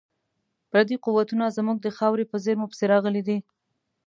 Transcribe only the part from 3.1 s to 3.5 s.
دي.